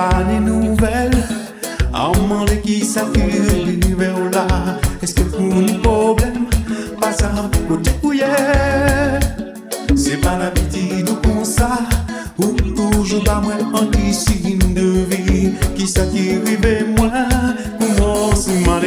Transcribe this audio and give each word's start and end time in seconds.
pas 0.00 0.24
de 0.24 0.38
nouvelles. 0.40 1.22
En 1.92 2.12
demandé 2.12 2.60
qui 2.60 2.84
s'accure, 2.84 3.66
l'hiver 3.66 4.16
là. 4.32 4.46
Est-ce 5.02 5.14
que 5.14 5.22
pour 5.22 5.52
un 5.62 5.78
problème, 5.82 6.46
pas 7.00 7.12
ça, 7.12 7.30
côté 7.68 7.90
couillère. 8.00 9.20
C'est 9.94 10.20
pas 10.20 10.38
l'habitude 10.38 11.10
comme 11.22 11.44
ça. 11.44 11.72
Ou 12.38 12.52
toujours 12.78 13.24
pas 13.24 13.40
moi 13.42 13.54
en 13.74 13.86
piscine 13.86 14.74
de 14.74 15.04
vie. 15.10 15.50
Qui 15.76 15.86
s'accure, 15.86 16.40
moi, 16.96 17.10
comment 17.78 18.34
se 18.34 18.50
m'en 18.64 18.80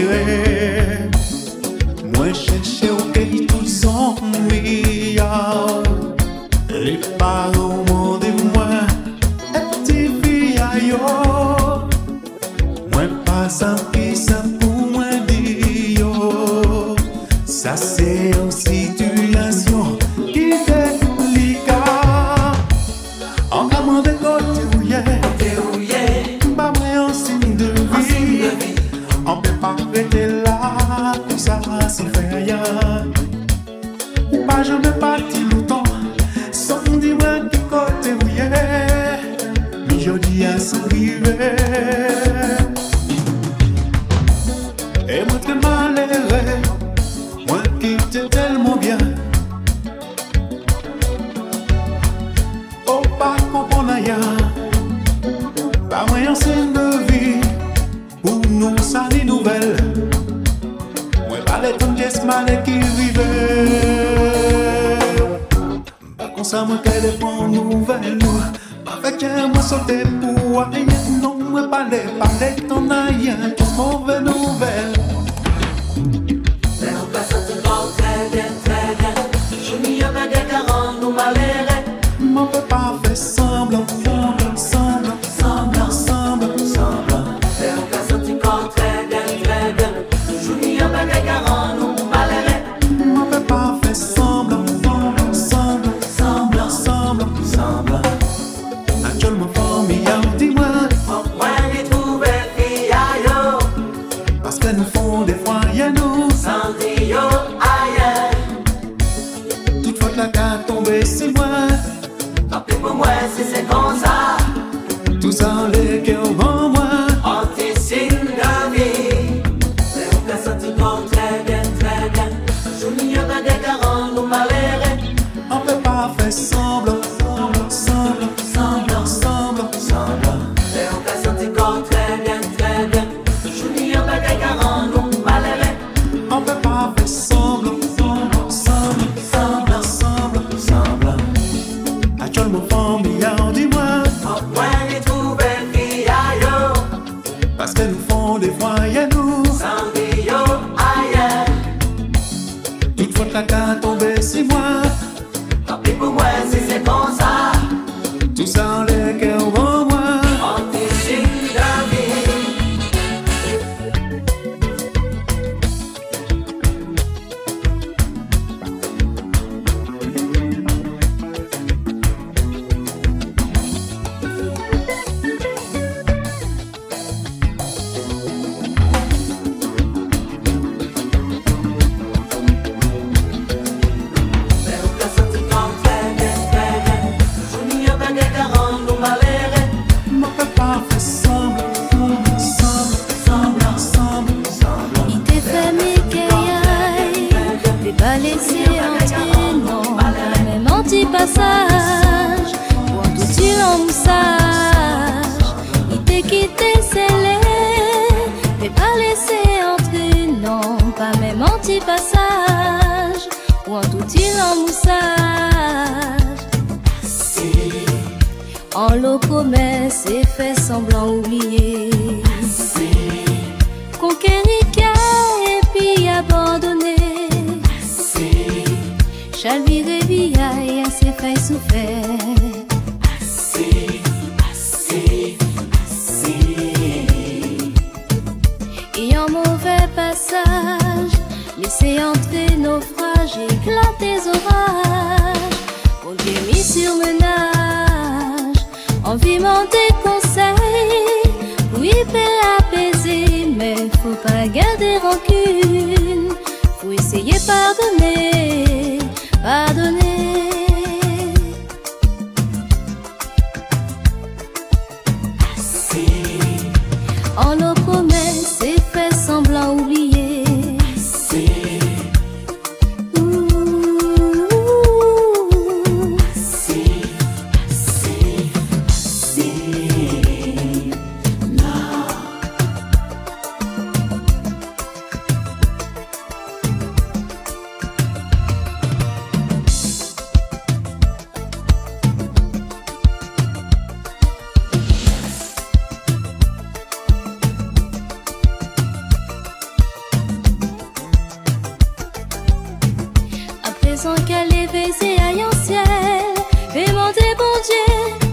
San 304.03 304.17
ke 304.27 304.39
li 304.49 304.63
veze 304.67 305.09
a 305.25 305.29
yon 305.31 305.51
siel 305.63 306.39
Ve 306.73 306.81
mante 306.95 307.27
bon 307.39 307.53
Dje 307.67 307.83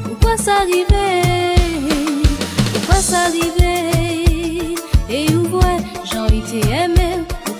Ou 0.08 0.16
kwa 0.22 0.32
sa 0.44 0.56
rive 0.70 1.04
Ou 2.74 2.80
kwa 2.88 2.96
sa 3.08 3.20
rive 3.34 3.76
E 5.06 5.20
ou 5.36 5.44
vwe 5.52 5.70
jan 6.10 6.26
ite 6.40 6.64
eme 6.80 7.08
Ou 7.46 7.54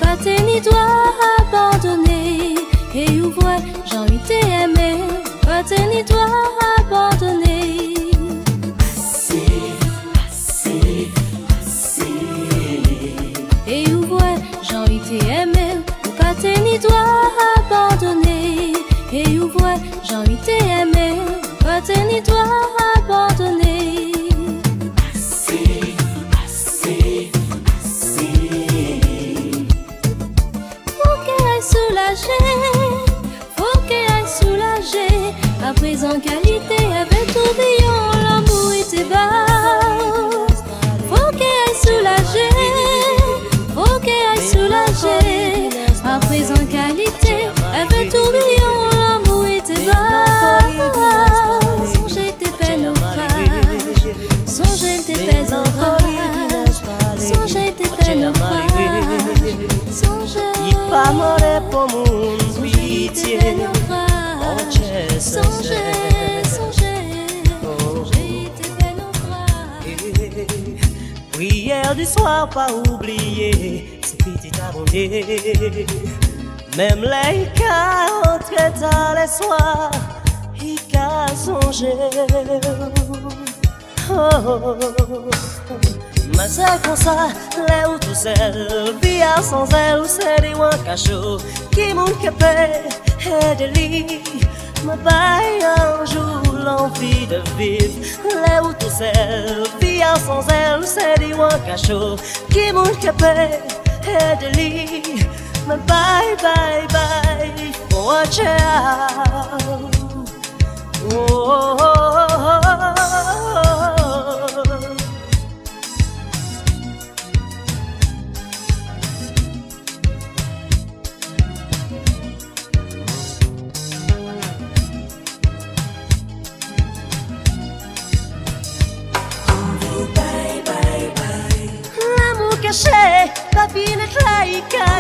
ni 0.49 0.59
dwa 0.67 0.83
abandone 1.29 2.19
E 2.95 3.07
ou 3.21 3.31
vwe 3.39 3.55
jan 3.93 4.11
ite 4.19 4.41
eme 4.59 4.89
Ou 5.05 5.39
pate 5.47 5.79
ni 5.93 6.03
vrai, 19.13 19.75
j'en 20.09 20.23
été 20.23 20.57
aimé, 20.59 21.17
pas 21.61 21.81
ni 22.05 22.23
toi 22.23 22.45
abandonné. 22.97 24.13
Assez, 25.13 25.95
assez, 26.45 27.33
assez. 27.77 29.01
Faut 30.87 31.17
qu'elle 31.25 31.47
aille 31.49 31.67
soulager, 31.75 32.45
faut 33.57 33.81
qu'elle 33.89 34.13
aille 34.13 34.29
soulager. 34.29 35.35
À 35.65 35.73
présent, 35.75 36.21
qualité 36.21 36.87
avec 36.95 37.33
tourbillon, 37.33 37.99
l'amour 38.23 38.73
était 38.75 39.05
bas. 39.05 39.60
Soir, 72.07 72.49
pas 72.49 72.69
oublier, 72.73 74.01
c'est 74.03 74.17
petit 74.17 74.51
abondé. 74.69 75.23
Même 76.77 77.03
les 77.03 77.47
cas 77.55 78.09
entre 78.27 78.81
dans 78.81 79.15
les 79.15 79.29
soirs, 79.29 79.91
il 80.61 80.79
a 80.97 81.29
songé. 81.37 81.93
Oh, 84.11 84.77
mais 86.37 86.49
c'est 86.49 86.83
comme 86.83 86.97
ça, 86.97 87.29
les 87.69 87.85
ou 87.87 87.99
tout 87.99 88.15
seul, 88.15 88.95
via 89.03 89.41
sans 89.43 89.69
elle, 89.69 90.03
c'est 90.09 90.41
des 90.41 90.55
ouans 90.55 90.71
cachot, 90.85 91.39
qui 91.71 91.93
m'ont 91.95 92.07
capé, 92.23 92.83
et 93.25 93.55
de 93.57 93.67
lit, 93.75 94.21
me 94.91 94.97
baille 95.05 95.65
un 95.65 96.05
jour 96.05 96.43
l'envie 96.65 97.27
de 97.27 97.41
vivre, 97.57 98.01
les 98.25 98.61
ou 98.61 98.73
tout 98.73 98.91
seul, 98.91 99.67
via 99.81 100.17
sans 100.17 100.47
elle, 100.49 100.87
c'est 100.87 101.19
des 101.19 101.35
cachot, 101.67 102.17
qui 102.51 102.73
m'ont 102.73 102.95
capé, 103.01 103.61
et 104.05 104.37
de 104.41 104.57
lit, 104.57 105.27
me 105.69 105.77
baille, 105.87 106.37
bye, 106.43 106.87
bye, 106.93 107.73
watch 107.95 108.41
out. 108.41 109.91
Oh, 111.13 111.27
oh, 111.31 111.77
oh, 111.79 112.27
oh. 112.29 112.30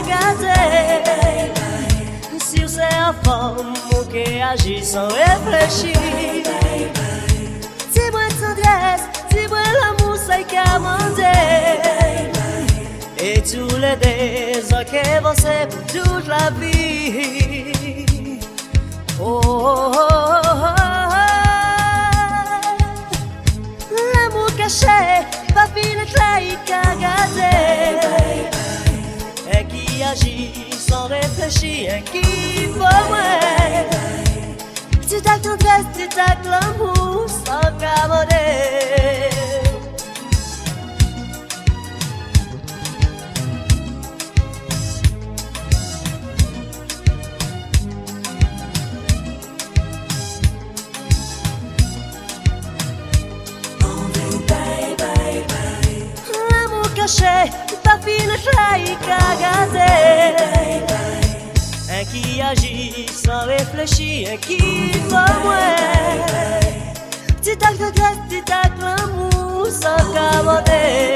Garder. 0.08 1.52
Sur 2.38 2.68
ces 2.68 2.82
forme 3.24 3.74
qui 4.10 4.42
agit 4.42 4.84
sans 4.84 5.08
réfléchir. 5.08 5.96
Dis-moi 7.92 8.22
tendresse, 8.40 9.04
dis-moi 9.30 9.62
l'amour, 9.80 10.16
c'est. 10.16 10.40
Et 13.22 13.40
tous 13.42 13.76
les 13.76 13.96
c'est 15.36 15.68
pour 15.68 15.84
toute 15.86 16.26
la 16.26 16.50
vie. 16.58 18.40
Oh, 19.20 19.40
oh, 19.44 19.92
oh, 19.94 20.40
oh, 20.52 20.99
tendresse, 36.08 36.08
tu 36.08 36.16
t'as 36.16 36.79
agit 62.50 63.06
sans 63.08 63.46
réfléchir, 63.46 64.28
un 64.32 64.36
qui 64.36 64.58
va 65.08 65.24
moins. 65.42 65.76
Petit 67.36 67.52
acte 67.52 67.80
de 67.80 67.90
grâce, 67.96 68.18
petit 68.28 68.52
acte 68.52 68.78
l'amour 68.80 69.66
sans 69.66 69.96
camoter. 70.12 71.14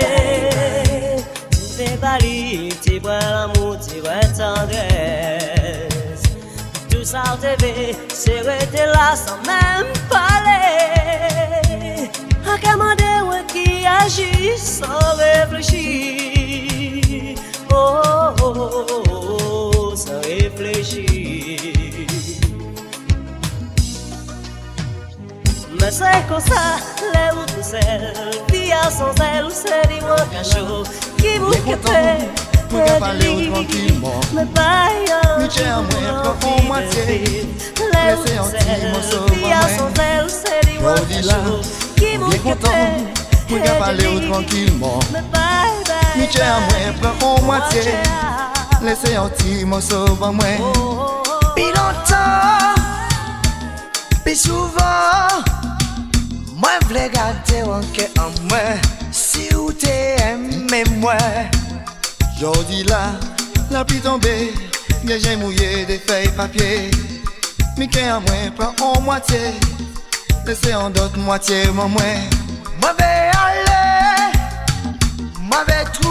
Tu 1.51 1.59
fais 1.77 1.97
bali, 1.97 2.73
tu 2.85 2.99
vois 3.01 3.19
l'amour, 3.19 3.77
tu 3.87 4.01
vois 4.01 4.25
tendresse. 4.39 6.23
Tout 6.91 7.05
ça 7.05 7.23
en 7.33 7.37
TV, 7.37 7.95
c'est 8.09 8.41
resté 8.41 8.87
là 8.87 9.15
sans 9.17 9.37
même 9.39 9.93
parler. 10.09 12.11
Un 12.47 12.59
commandé 12.59 13.05
ouais, 13.29 13.45
qui 13.49 13.85
agit 13.87 14.57
sans 14.57 15.17
réfléchir. 15.17 17.35
Oh, 17.73 18.01
oh, 18.41 18.41
oh, 18.41 18.87
oh, 19.11 19.74
oh, 19.95 19.97
sans 19.97 20.21
réfléchir. 20.21 21.61
Mais 25.81 25.91
c'est 25.91 26.27
comme 26.29 26.41
ça, 26.41 26.79
les 27.13 27.31
ou 27.37 27.45
sans 28.91 29.15
elle, 29.23 29.49
c'est 29.51 29.89
cachot, 30.33 30.85
qui 31.19 31.39
vous. 31.39 31.53
Mwen 32.75 32.87
ka 32.87 32.95
pale 32.99 33.29
ou 33.29 33.55
an 33.55 33.67
mwen 34.33 34.49
pa 34.55 34.89
sans 39.77 39.93
elle, 39.99 40.29
c'est 40.29 40.67
mots 40.81 40.97
Jodi 40.97 41.23
la, 41.23 41.35
cachot, 41.35 41.61
qui 41.97 42.17
vous 42.17 42.31
bien 42.31 42.39
content. 42.39 42.71
Mwen 43.49 43.63
ka 43.63 43.75
pale 43.75 44.09
ou 44.09 44.35
an 44.35 44.43
mwen 46.73 46.99
pran 47.01 47.15
an 47.21 47.43
moitié. 47.43 48.44
Lese 48.85 49.15
yon 49.15 49.31
ti 49.39 49.65
moso 49.65 50.05
ban 50.21 50.35
mwen 50.37 50.61
Pi 51.57 51.65
lontan 51.73 52.77
Pi 54.25 54.35
souvan 54.37 55.41
Mwen 56.61 56.85
vle 56.89 57.09
gade 57.15 57.63
wanke 57.65 58.11
an 58.21 58.37
mwen 58.51 58.83
Si 59.11 59.49
ou 59.57 59.73
te 59.73 59.95
eme 60.27 60.83
mwen 60.99 61.49
Jodi 62.37 62.85
la 62.85 63.01
La 63.71 63.85
pli 63.89 64.01
tombe 64.05 64.53
Nyeje 65.05 65.37
mouye 65.41 65.87
de 65.89 65.97
fey 65.99 66.29
papye 66.37 66.91
Mi 67.79 67.89
ke 67.89 68.05
an 68.05 68.21
mwen 68.29 68.53
pran 68.59 68.77
an 68.85 69.01
mwate 69.07 69.55
Lese 70.45 70.77
an 70.77 70.93
dot 70.93 71.17
mwate 71.17 71.73
man 71.73 71.89
mwen 71.97 72.29
Mwen 72.83 73.01
ve 73.01 73.13
ale 73.47 73.81
Mwen 75.41 75.65
ve 75.73 75.85
tou 75.97 76.04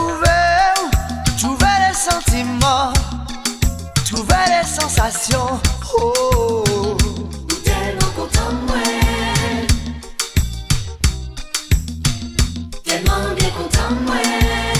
sentiments 2.33 2.93
Trouve 4.05 4.27
les 4.47 4.67
sensations. 4.67 5.59
Oh, 5.97 6.13
oh, 6.17 6.63
oh. 6.73 6.97
Tellement 7.63 8.11
content 8.15 8.51
moi 8.67 8.75
Tellement 12.83 13.33
bien 13.35 13.49
content 13.49 13.95
moi 14.05 14.15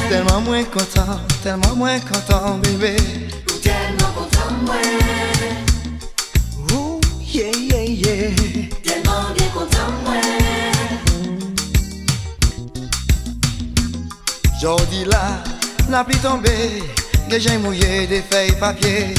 Tellement 0.10 0.42
moins 0.42 0.64
content, 0.64 1.20
tellement 1.44 1.76
moins 1.76 2.00
content 2.00 2.58
bébé. 2.58 2.96
Tellement 3.62 4.12
content 4.16 4.54
moi 4.66 4.76
Ooh, 6.74 7.00
yeah, 7.22 7.52
yeah, 7.56 7.84
yeah. 7.84 8.32
Tellement 8.84 9.34
bien 9.36 9.48
content 9.54 9.88
de 9.88 10.04
moi 10.06 10.22
Jodi 14.60 15.06
la, 15.06 15.44
la 15.90 16.04
pli 16.04 16.18
Dejen 17.30 17.62
mouye 17.62 18.08
de 18.08 18.22
fey 18.30 18.52
papye. 18.60 19.14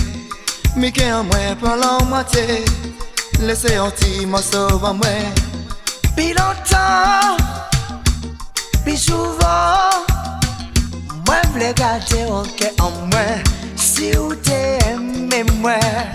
Mike 0.77 1.05
an 1.05 1.27
mwen 1.27 1.57
pran 1.61 1.79
lan 1.79 2.07
mwate. 2.09 2.65
Lese 3.41 3.75
yon 3.75 3.91
ti 3.99 4.27
mwaso 4.27 4.67
an 4.85 4.99
mwen. 4.99 5.33
Pi 6.17 6.33
lontan 6.37 7.37
Pi 8.85 8.97
souvan 8.97 10.05
Mwen 11.27 11.49
vle 11.55 11.73
gade 11.75 12.21
anke 12.29 12.71
an 12.85 12.93
mwen. 13.11 13.43
Si 13.77 14.13
ou 14.19 14.35
te 14.35 14.79
eme 14.91 15.43
mwen. 15.61 16.13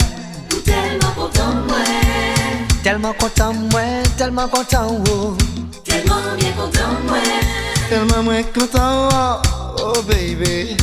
Ou 0.54 0.62
telman 0.62 1.14
kontan 1.18 1.64
mwen. 1.68 2.68
Telman 2.84 3.14
kontan 3.20 3.66
mwen 3.74 4.04
Telman 4.18 4.50
kontan 4.50 4.94
ou. 5.10 5.36
Telman 5.84 6.24
mwen 6.38 6.54
kontan 6.62 6.96
mwen. 7.10 7.52
Telman 7.90 8.24
mwen 8.26 8.46
kontan 8.54 8.94
ou 9.10 9.58
Oh 9.82 10.02
baby. 10.04 10.76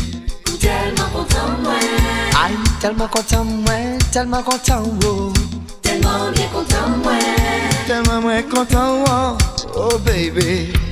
Telman 0.66 1.10
kontan 1.14 1.50
mwen 1.62 2.34
Ay, 2.34 2.54
telman 2.80 3.08
kontan 3.08 3.46
mwen, 3.46 3.98
telman 4.10 4.42
kontan 4.42 4.82
wou 4.98 5.30
oh. 5.30 5.32
Telman 5.80 6.34
mwen 6.34 6.48
kontan 6.52 6.90
mwen 7.04 7.70
Telman 7.86 8.18
mwen 8.22 8.42
kontan 8.50 8.98
wou, 9.06 9.38
oh. 9.38 9.94
oh 9.94 9.98
baby. 10.02 10.85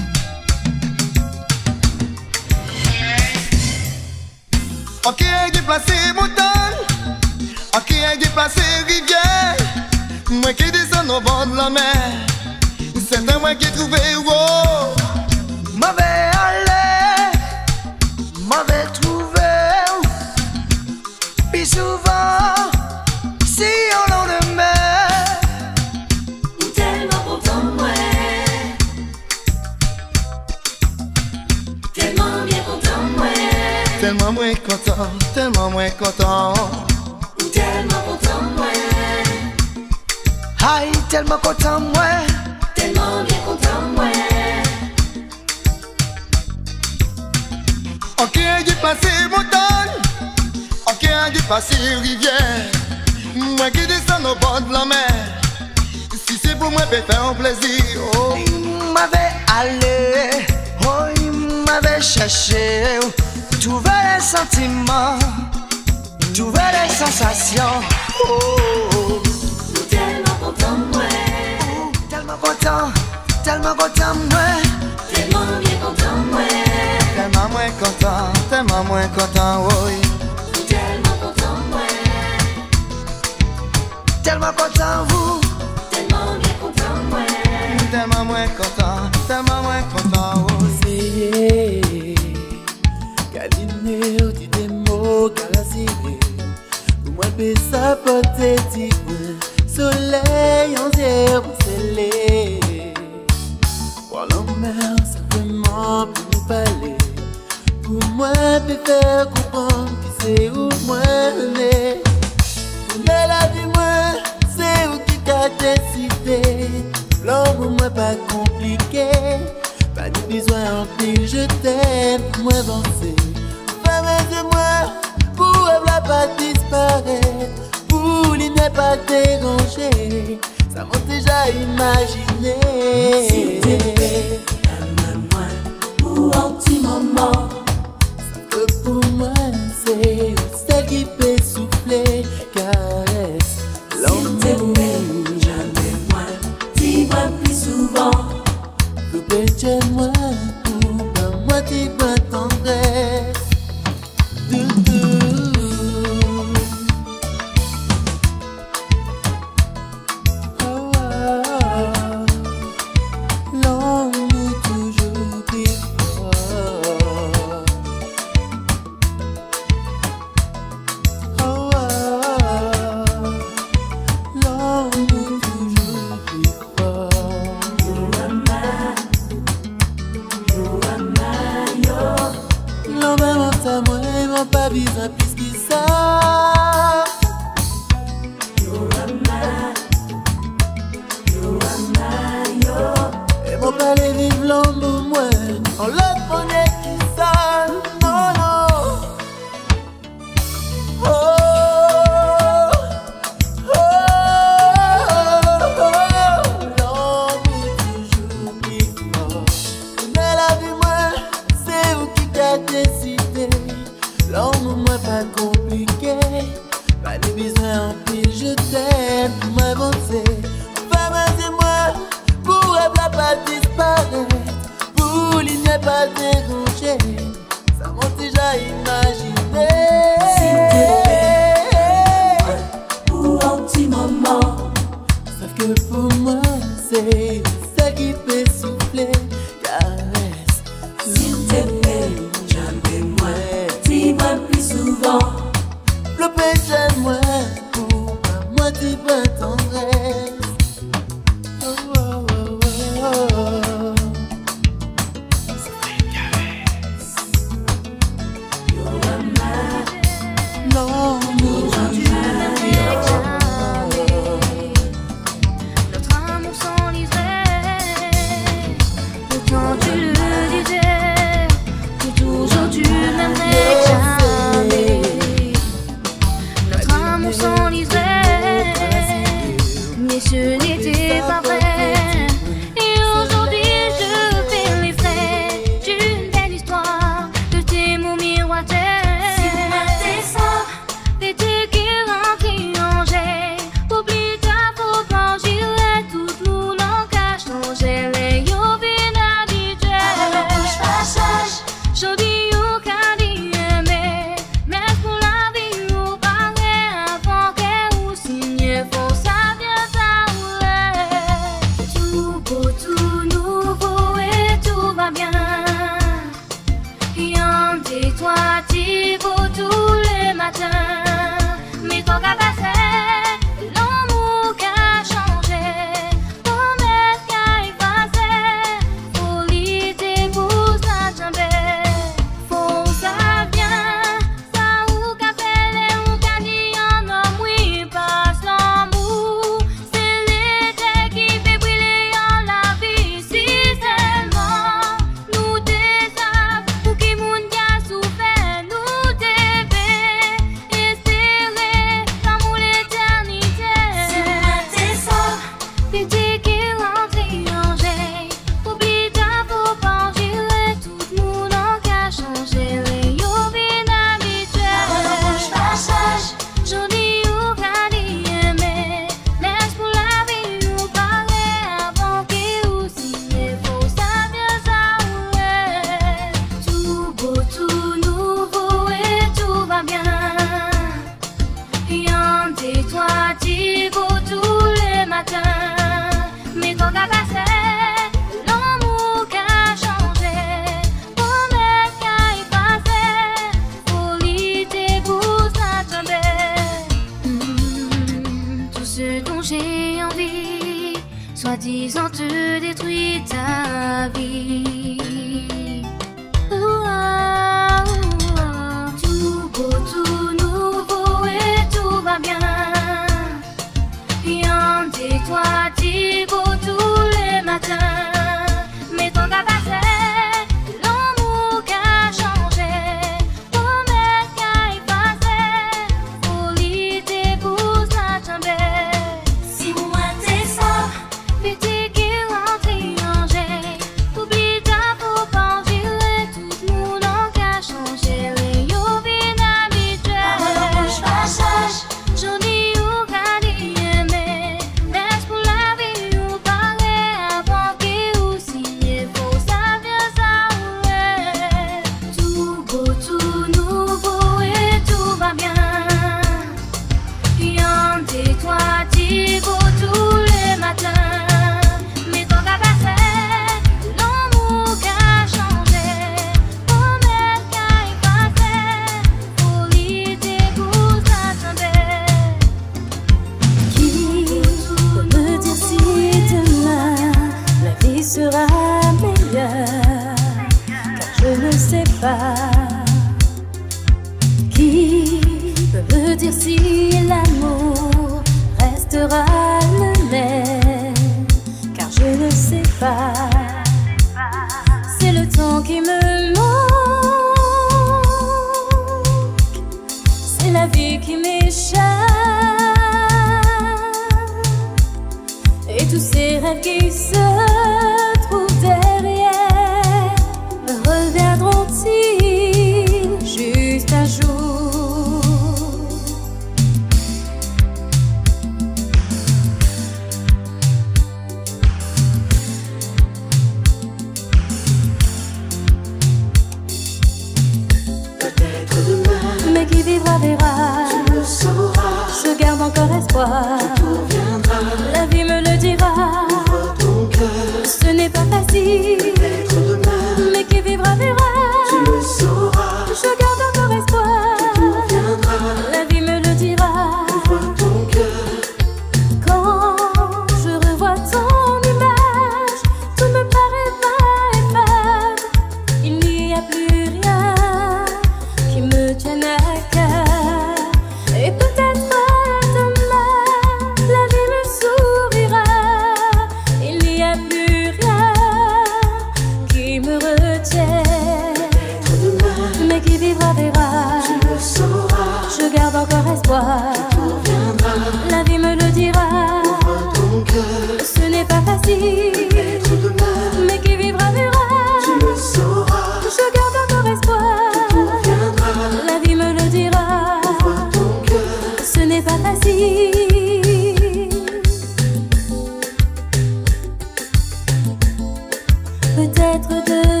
Peut-être 598.95 599.47
demain. 599.65 600.00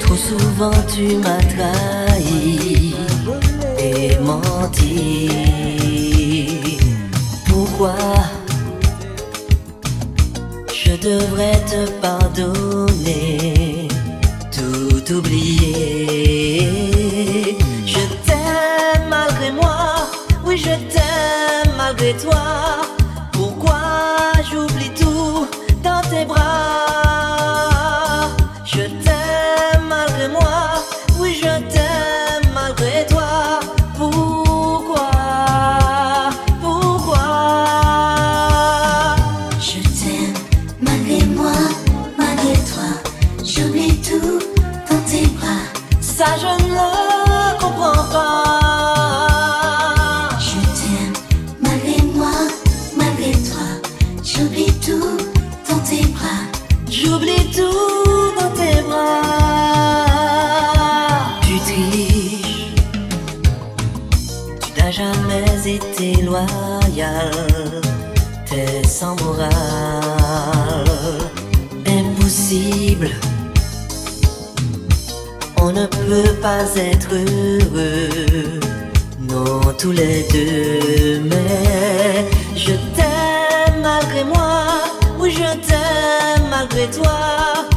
Trop 0.00 0.16
souvent 0.16 0.70
tu 0.94 1.16
m'as 1.16 1.42
trahi 1.54 2.94
et 3.78 4.16
menti. 4.18 5.28
Pourquoi 7.48 7.96
je 10.72 10.92
devrais 10.96 11.60
te 11.66 11.90
pardonner, 12.00 13.88
tout 14.52 15.12
oublier? 15.12 16.68
Je 17.84 18.02
t'aime 18.26 19.08
malgré 19.10 19.50
moi, 19.50 20.06
oui 20.44 20.56
je 20.56 20.74
t'aime 20.92 21.72
malgré 21.76 22.14
toi. 22.14 22.87
Ne 76.08 76.14
veux 76.14 76.34
pas 76.40 76.64
être 76.74 77.10
heureux. 77.12 78.60
Non, 79.20 79.60
tous 79.78 79.92
les 79.92 80.26
deux, 80.32 81.20
mais 81.20 82.24
je 82.56 82.72
t'aime 82.96 83.82
malgré 83.82 84.24
moi, 84.24 84.64
ou 85.20 85.26
je 85.26 85.52
t'aime 85.66 86.48
malgré 86.50 86.88
toi. 86.90 87.68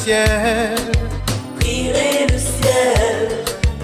Ciel. 0.00 0.76
Le 1.62 2.38
ciel. 2.38 3.28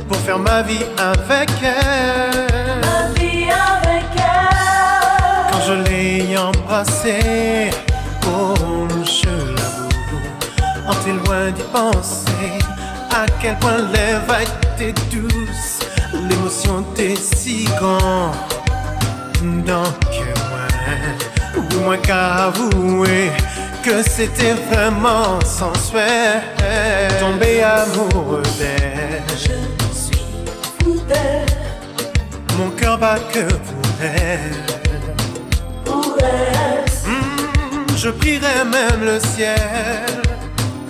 Pour 0.09 0.16
faire 0.18 0.38
ma 0.38 0.62
vie 0.62 0.85
avec 0.98 1.50
elle. 1.62 2.81
Ma 2.85 3.09
vie 3.18 3.48
avec 3.50 4.09
elle. 4.14 5.52
Quand 5.52 5.62
je 5.66 5.74
l'ai 5.85 6.37
embrassée, 6.38 7.70
oh, 8.26 8.55
je 9.05 9.29
l'avoue, 9.57 10.88
en 10.88 10.94
t'es 11.02 11.12
loin 11.12 11.50
d'y 11.50 11.62
penser. 11.72 12.52
À 13.11 13.26
quel 13.40 13.57
point 13.59 13.79
lèvres 13.92 14.40
étaient 14.42 14.94
douce, 15.11 15.81
l'émotion 16.29 16.85
était 16.92 17.16
si 17.16 17.64
grande. 17.79 18.35
Donc, 19.42 20.11
moins, 20.50 21.57
ou 21.57 21.83
moins 21.83 21.98
qu'avouer 21.98 23.31
que 23.87 24.03
c'était 24.03 24.55
vraiment 24.68 25.40
sensuel. 25.42 26.42
Tomber 27.20 27.62
amoureux 27.62 28.42
d'elle. 28.59 29.22
Je 29.31 29.55
suis 29.94 30.25
fou 30.81 30.99
d'elle. 31.09 31.46
Mon 32.59 32.70
cœur 32.70 32.99
bat 32.99 33.20
que 33.33 33.44
pour 33.46 33.88
elle. 34.03 34.64
Pour 35.85 36.16
elle. 36.18 36.85
Mmh, 37.09 37.96
je 37.96 38.11
prierai 38.11 38.64
même 38.64 39.05
le 39.05 39.20
ciel. 39.20 39.55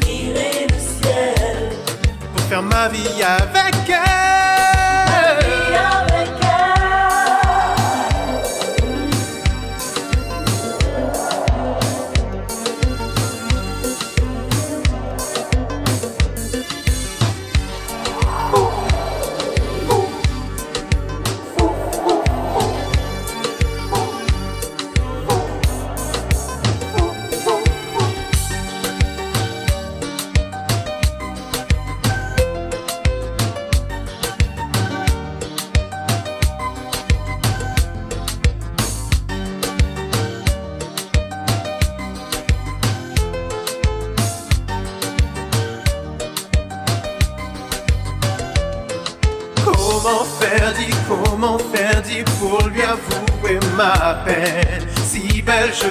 Prierai 0.00 0.66
le 0.70 0.78
ciel. 0.78 1.72
Pour 2.34 2.46
faire 2.46 2.62
ma 2.62 2.88
vie 2.88 3.22
avec 3.22 3.74
elle. 3.88 4.45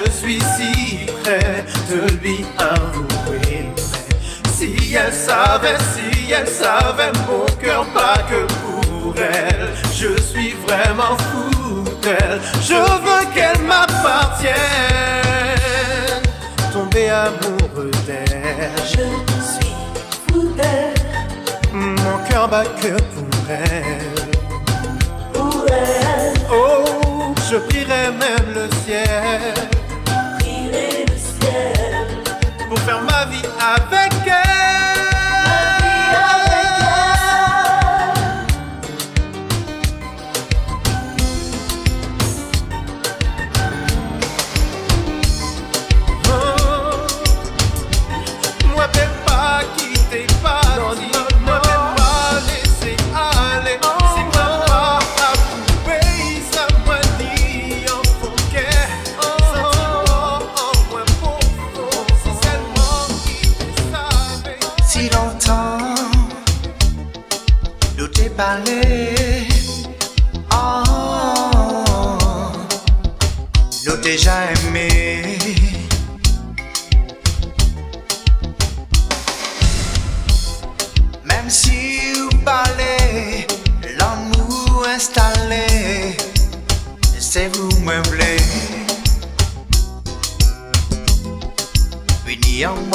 Je 0.04 0.12
suis 0.12 0.40
si 0.40 1.06
près 1.24 1.66
de 1.90 2.12
lui 2.22 2.46
avouer 2.58 3.70
Si 4.54 4.96
elle 4.96 5.14
savait, 5.14 5.78
si 5.94 6.32
elle 6.32 6.48
savait 6.48 7.12
mon 7.28 7.46
cœur 7.62 7.86
pas 7.94 8.18
que 8.30 8.46
pour 8.62 9.14
elle 9.18 9.70
Je 9.94 10.20
suis 10.22 10.54
vraiment 10.68 11.18
fou 11.18 11.84
d'elle, 12.02 12.40
je 12.62 12.74
veux 12.74 13.26
qu'elle 13.34 13.62
m'appartienne 13.64 14.56
Tomber 16.74 17.10
amoureux 17.10 17.92
d'elle 18.06 18.72
Je 18.88 19.06
suis 19.54 19.76
fou 20.30 20.50
d'elle 20.58 20.96
Mon 21.74 22.18
cœur 22.30 22.48
bat 22.48 22.64
que 22.82 22.96
pour 23.14 23.50
elle. 23.50 24.34
Pour 25.34 25.66
elle. 25.68 26.34
Oh, 26.52 27.34
je 27.50 27.58
prierai 27.58 28.12
même 28.12 28.54
le 28.54 28.70
ciel. 28.84 29.75
Faire 32.86 33.02
ma 33.02 33.26
vie 33.26 33.42
avec 33.60 34.15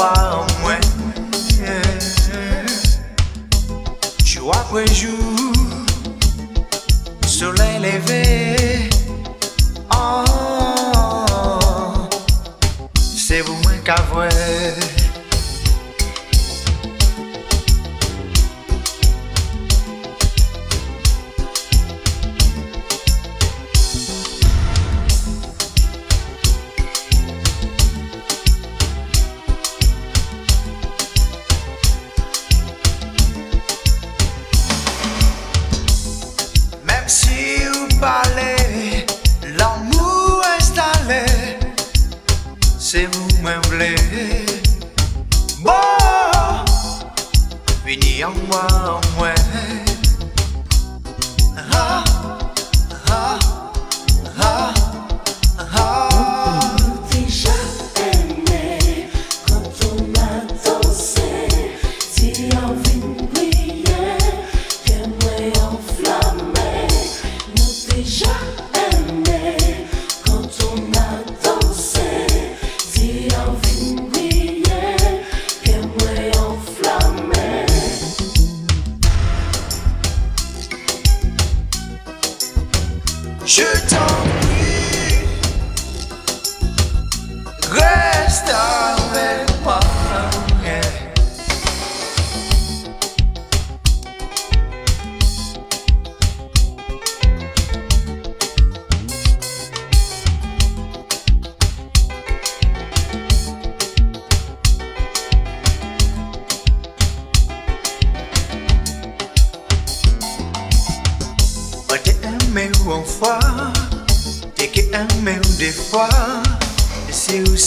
Vini 0.00 0.49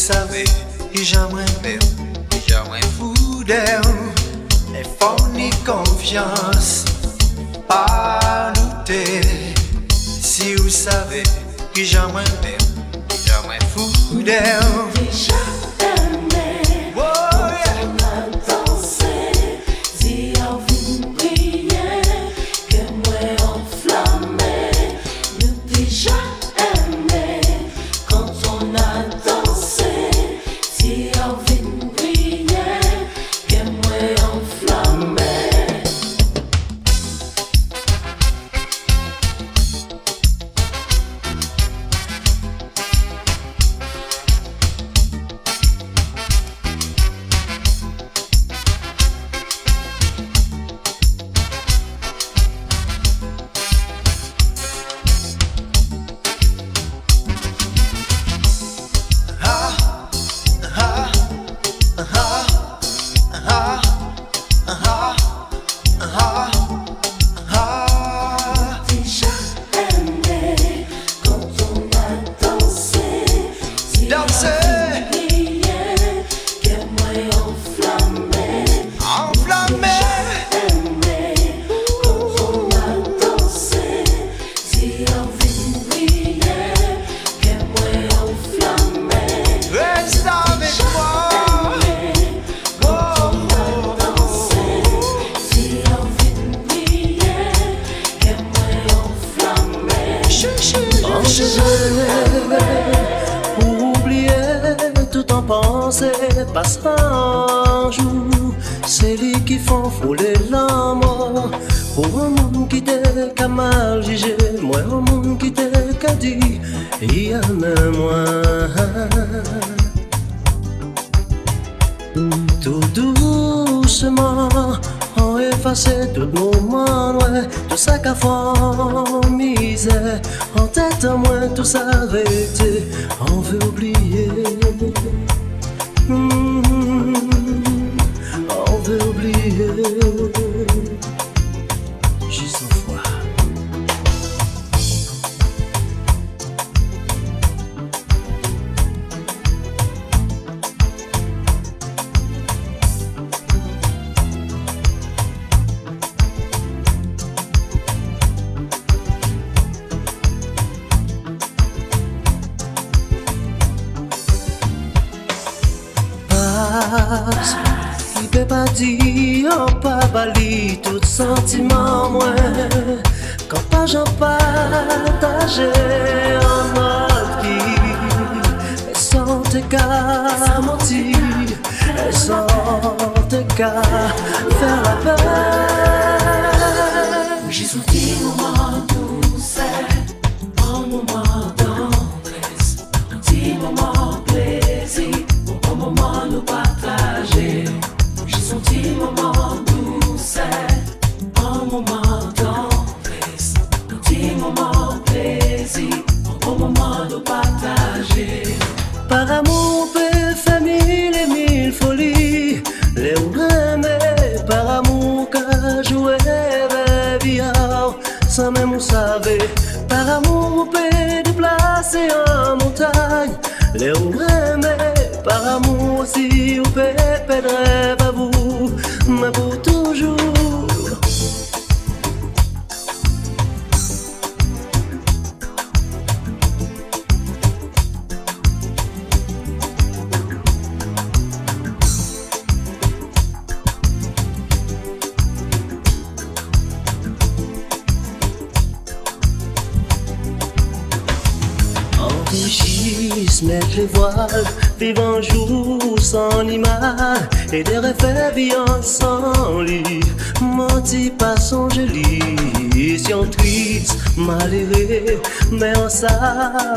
si 0.03 0.62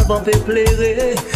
savant 0.07 0.23
fait 0.23 0.45
plaire, 0.45 1.36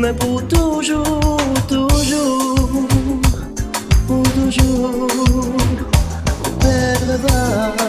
Mais 0.00 0.14
pour 0.14 0.42
toujours, 0.48 1.36
toujours, 1.68 2.86
pour 4.06 4.22
toujours, 4.32 5.06
paix 6.58 6.94
de 7.06 7.79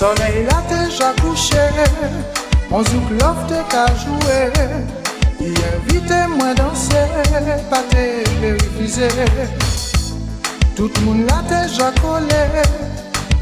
Soleil 0.00 0.46
a 0.48 0.62
déjà 0.66 1.12
couché, 1.20 1.58
on 2.70 2.82
zouk 2.82 3.10
l'offre 3.20 3.68
qu'à 3.68 3.84
jouer. 3.88 4.50
Il 5.38 5.52
invite 5.74 6.38
moi 6.38 6.54
danser, 6.54 7.04
pas 7.68 7.82
te 7.90 8.40
vérifier. 8.40 9.08
Tout 10.74 10.90
le 10.96 11.00
monde 11.04 11.26
l'a 11.28 11.42
déjà 11.42 11.92
collé, 12.00 12.42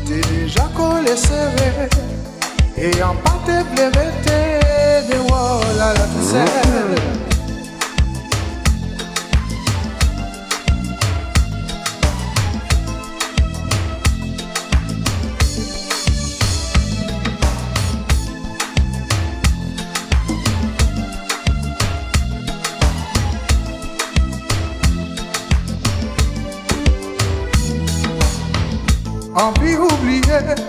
t'es 0.04 0.20
déjà 0.34 0.68
collé 0.74 1.16
serré. 1.16 1.88
Et 2.76 3.04
en 3.04 3.14
pâté 3.14 3.62
pleurer, 3.72 4.08
t'es 4.24 5.06
des 5.08 5.30
walls 5.30 5.80
à 5.80 5.94
la 5.94 6.06
poussière. 6.08 7.27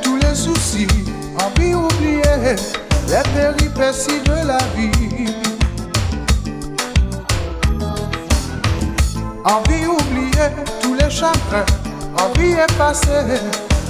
Tous 0.02 0.18
les 0.18 0.36
soucis, 0.36 0.88
envie 1.38 1.74
oublier 1.74 2.56
les 3.08 3.24
péripéties 3.36 4.22
de 4.26 4.48
la 4.48 4.58
vie. 4.76 5.34
Envie 9.44 9.86
oublier 9.86 10.50
tous 10.82 10.94
les 10.94 11.10
chagrins, 11.10 11.66
envie 12.18 12.52
effacer 12.52 13.42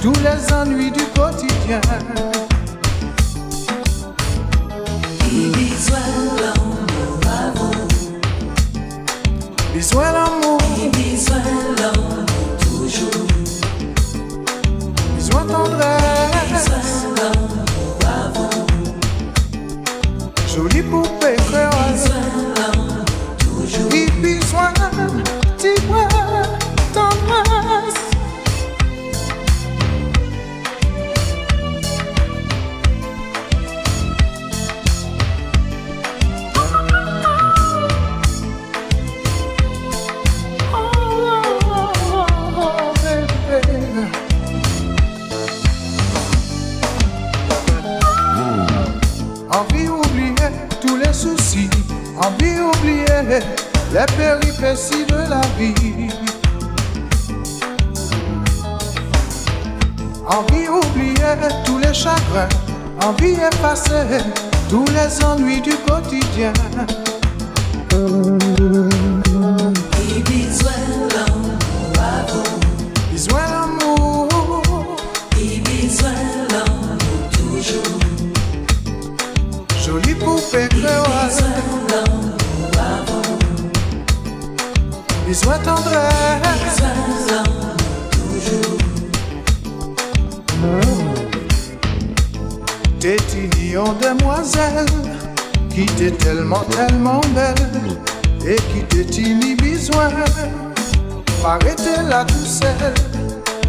tous 0.02 0.12
les 0.20 0.52
ennuis 0.52 0.90
du 0.90 1.04
quotidien. 1.16 1.80
Besoin 9.74 10.12
Besoin 85.30 85.58
tendresse, 85.58 86.82
toujours, 88.10 88.78
t'es 92.98 93.16
une 93.36 93.94
demoiselle 94.00 94.86
qui 95.72 95.86
t'est 95.86 96.10
tellement, 96.18 96.64
tellement 96.64 97.20
belle 97.32 97.54
et 98.44 98.56
qui 98.56 98.82
t'est 98.88 99.20
ni 99.20 99.54
besoin. 99.54 100.08
Arrêtez 101.44 102.02
la 102.08 102.24
tout 102.24 102.34
seul, 102.44 102.92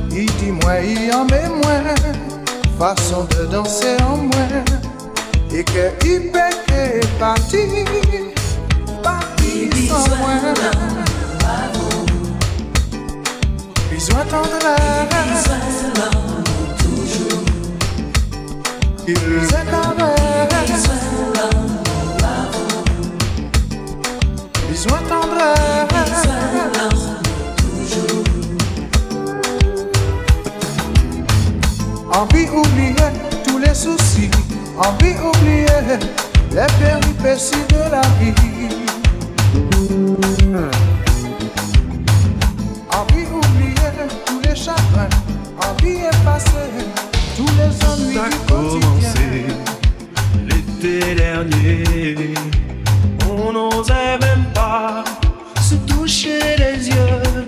il 0.10 0.26
dit 0.38 0.52
moi, 0.64 0.80
il 0.80 1.14
en 1.14 1.26
met 1.26 1.48
moins, 1.48 1.94
façon 2.80 3.28
de 3.38 3.46
danser 3.46 3.98
en 4.02 4.18
moins, 4.18 4.64
et 5.54 5.64
que 5.64 5.92
il 6.06 6.32
peut 6.32 6.40
parti, 7.20 7.60
parti 9.04 9.70
sans 9.88 10.16
moins. 10.18 11.11
Besoin 14.02 14.26
tendresse, 14.26 15.46
il 19.08 19.14
nous 19.14 19.40
besoin 24.68 25.00
tendresse. 25.08 26.26
l'amour 26.74 27.14
toujours, 27.58 28.24
Envie 32.12 32.50
oublier 32.50 32.96
tous 33.46 33.60
les 33.60 33.76
soucis, 33.76 34.32
envie 34.80 35.14
oublier 35.24 36.00
les 36.50 36.70
péripéties 36.80 37.66
de 37.70 37.82
la 37.92 38.02
vie. 38.20 38.34
Envie 45.72 46.00
effacer 46.00 46.70
tous 47.36 47.50
les 47.58 47.72
ennuis 47.88 48.16
Ça 48.16 48.30
du 48.30 48.38
commencé 48.48 49.46
l'été 50.48 51.16
dernier. 51.16 52.34
On 53.30 53.54
n'osait 53.54 54.18
même 54.20 54.46
pas 54.54 55.04
se 55.62 55.76
toucher 55.76 56.40
les 56.58 56.90
yeux. 56.90 57.48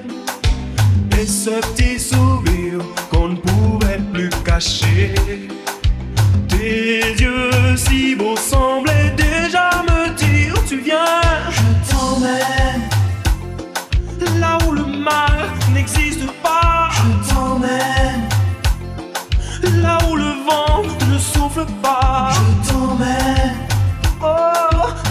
Et 1.20 1.26
ce 1.26 1.52
petit 1.62 2.00
sourire 2.00 2.80
qu'on 3.12 3.30
ne 3.30 3.36
pouvait 3.36 4.00
plus 4.14 4.30
cacher. 4.44 5.14
Tes 6.48 7.14
yeux 7.20 7.76
si 7.76 8.16
beaux 8.16 8.38
semblaient 8.38 9.14
déjà 9.18 9.84
me 9.90 10.14
dire 10.16 10.54
Tu 10.68 10.80
viens, 10.80 11.22
je 11.50 11.92
t'emmène. 11.92 12.84
Là 14.40 14.58
où 14.68 14.72
le 14.72 14.86
mal 14.86 15.50
je 15.86 17.34
t'emmène 17.34 18.30
là 19.82 19.98
où 20.10 20.16
le 20.16 20.32
vent 20.48 20.82
ne 21.10 21.18
souffle 21.18 21.66
pas. 21.82 22.30
Je 22.32 22.70
t'emmène 22.72 23.56
oh, 24.22 24.26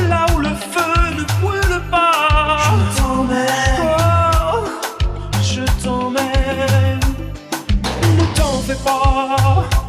là 0.08 0.26
où 0.34 0.38
le 0.38 0.48
feu 0.48 1.10
ne 1.16 1.24
brûle 1.40 1.82
pas. 1.90 2.58
Je 2.64 3.00
t'emmène, 3.00 3.48
oh, 3.82 4.64
je 5.42 5.62
t'emmène. 5.84 7.00
Ne 8.16 8.24
t'en 8.34 8.62
fais 8.62 8.82
pas. 8.82 9.81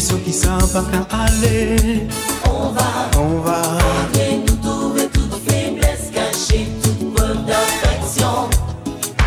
sou 0.00 0.18
ki 0.24 0.32
sa 0.32 0.58
pa 0.72 0.82
ka 0.90 1.00
ale 1.14 2.08
On 2.50 2.72
va, 2.74 2.88
on 3.16 3.40
va. 3.46 3.62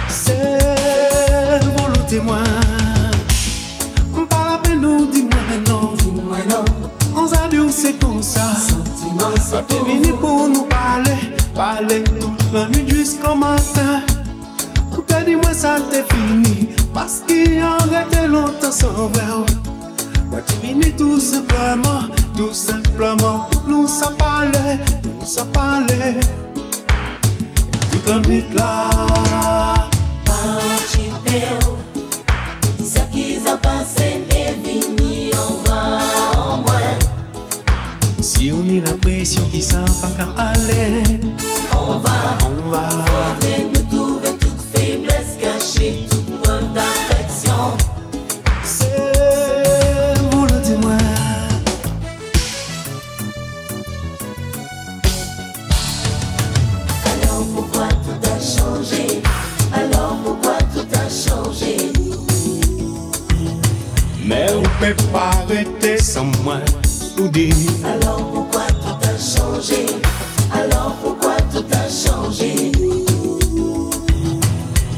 C'est 0.09 1.65
mon 1.65 1.87
lot 1.87 2.07
témoin. 2.09 2.43
Par 4.29 4.51
la 4.51 4.57
peine 4.57 4.81
nous 4.81 5.05
dis 5.05 5.23
moi 5.23 5.39
maintenant. 5.49 5.93
Dis-moi 5.99 6.37
non 6.49 6.65
On 7.15 7.25
a 7.31 7.71
c'est 7.71 7.97
comme 7.99 8.21
ça. 8.21 8.41
Sentiment 8.55 9.31
c'est 9.39 9.65
pour 9.67 10.19
pour 10.19 10.47
nous 10.49 10.63
parler 10.63 11.17
Parler 11.55 12.03
toute 12.03 12.53
la 12.53 12.67
nuit 12.67 12.89
jusqu'au 12.89 13.35
matin. 13.35 14.01
Dis-moi 15.25 15.53
ça 15.53 15.77
t'est 15.89 16.05
fini. 16.13 16.69
Parce 16.93 17.21
qu'il 17.27 17.55
y 17.55 17.59
a 17.59 17.73
arrêté 17.73 18.27
longtemps 18.27 18.71
sans 18.71 19.07
verre 19.13 19.45
mais 20.63 20.91
tout 20.91 21.19
simplement, 21.19 22.03
tout 22.35 22.53
simplement, 22.53 23.47
nous 23.67 23.87
ça 23.87 24.11
parlait, 24.17 24.79
nous 25.03 25.25
ça 25.25 25.45
parlait. 25.45 26.19
Tout 27.91 28.11
en 28.11 28.19
but 28.19 28.45
là. 28.53 28.89
Archipel, 30.27 31.59
ça 32.83 33.01
qui 33.11 33.37
a 33.47 33.57
passé 33.57 34.25
et 34.29 34.53
vini 34.63 35.31
en 35.35 35.69
bas 35.69 35.99
en. 36.37 36.63
Si 38.21 38.51
on 38.51 38.61
a 38.61 38.89
la 38.89 38.97
pression 38.97 39.43
qui 39.51 39.61
s'en 39.61 39.85
va 39.85 40.09
qu'à 40.17 40.41
aller, 40.41 41.03
on 41.73 41.97
va, 41.99 42.37
on 42.45 42.69
va, 42.69 42.89
on 42.89 43.11
va 43.11 43.47
venir. 43.47 43.76
pe 64.87 65.03
pa 65.11 65.31
rete 65.49 65.97
san 65.99 66.27
mwen 66.43 66.61
ou 67.19 67.27
di 67.27 67.49
Alors 67.83 68.23
poukwa 68.31 68.65
tout 68.81 69.07
a 69.09 69.13
chanje 69.19 69.83
Alors 70.53 70.95
poukwa 71.01 71.35
tout 71.51 71.73
a 71.73 71.83
chanje 71.89 72.71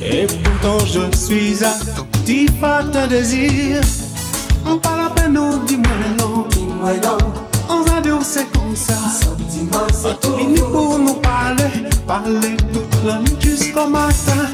Et 0.01 0.27
pourtant 0.27 0.85
je 0.85 1.17
suis 1.17 1.63
attentif 1.63 2.63
à 2.63 2.83
ton 2.83 3.07
désir. 3.07 3.81
On 4.65 4.77
pas 4.77 4.97
la 4.97 5.09
peine, 5.09 5.33
non, 5.33 5.57
dis-moi 5.65 5.91
non 6.19 6.45
Dis-moi 6.51 6.93
non 7.03 7.17
On 7.69 7.81
va 7.81 8.01
dire 8.01 8.19
c'est 8.21 8.51
comme 8.51 8.75
ça. 8.75 8.93
Sentiment, 8.93 9.87
c'est 9.91 10.19
tout. 10.19 10.37
Fini 10.37 10.59
pour 10.59 10.99
nous 10.99 11.15
parler 11.15 11.71
Parler 12.07 12.57
toute 12.73 13.05
la 13.05 13.19
nuit 13.19 13.37
jusqu'au 13.39 13.87
matin. 13.87 14.45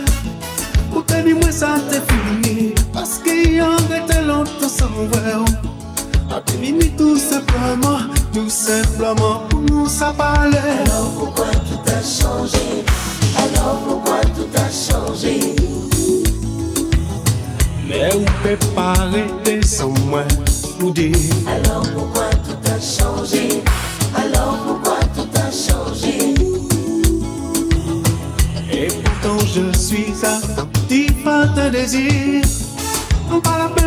Ou 0.95 1.01
te 1.01 1.21
dis-moi 1.25 1.51
ça, 1.51 1.75
t'es 1.89 2.01
fini 2.07 2.44
vini 6.65 6.89
tout 6.97 7.17
simplement, 7.17 7.99
tout 8.33 8.49
simplement 8.49 9.41
pour 9.49 9.61
nous 9.61 9.87
ça 9.87 10.13
parler. 10.13 10.57
Alors 10.57 11.11
pourquoi 11.17 11.47
tout 11.47 11.91
a 11.91 12.01
changé? 12.01 12.83
Alors 13.37 13.79
pourquoi 13.87 14.21
tout 14.35 14.47
a 14.55 14.69
changé? 14.69 15.55
Mais 17.87 18.09
on 18.15 18.25
peut 18.43 18.57
pas 18.75 18.93
arrêter 18.93 19.61
sans 19.65 19.93
moi 20.09 20.23
nous 20.79 20.91
dire. 20.91 21.15
Alors 21.47 21.83
pourquoi 21.93 22.29
tout 22.45 22.71
a 22.71 22.79
changé? 22.79 23.63
Alors 24.15 24.57
pourquoi 24.65 24.99
tout 25.15 25.29
a 25.35 25.51
changé? 25.51 26.33
Et 28.71 28.87
pourtant 28.87 29.45
je 29.53 29.77
suis 29.77 30.13
attentif 30.23 31.27
à 31.27 31.47
tes 31.47 31.69
désirs. 31.69 32.54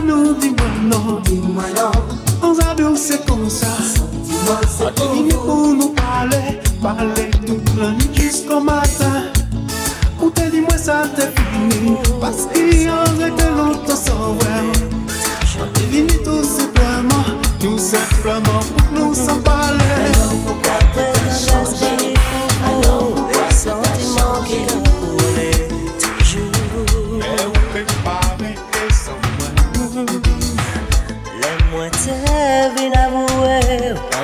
Nous 0.08 0.32
dis-moi 0.40 0.66
non, 0.84 1.20
Dis-moi 1.22 1.64
non, 1.76 1.92
on 2.42 2.58
a 2.58 2.96
c'est 2.96 3.26
comme 3.26 3.50
ça. 3.50 3.66
dis-moi 4.24 4.58
c'est 4.66 5.04
venu 5.04 5.32
vous 5.32 5.38
pour 5.40 5.74
nous 5.74 5.90
parler, 5.90 6.60
parler 6.82 7.30
toute 7.46 7.76
la 7.78 7.90
nuit 7.90 8.08
jusqu'au 8.14 8.58
matin. 8.58 9.24
Pour 10.18 10.32
te 10.32 10.48
dire 10.48 10.62
moi 10.62 10.78
ça 10.78 11.02
t'est 11.14 11.30
fini, 11.38 11.94
parce 12.22 12.46
qu'il 12.54 12.84
y 12.84 12.88
aurait 12.88 13.30
que 13.32 13.54
longtemps 13.54 13.96
sans 13.96 14.32
voir. 14.32 14.64
On 15.60 15.78
est 15.78 15.86
venu 15.92 16.06
tout 16.24 16.42
simplement, 16.42 17.24
tout 17.60 17.78
simplement 17.78 18.60
pour 18.60 18.98
nous 18.98 19.14
s'en 19.14 19.38
parler. 19.40 20.08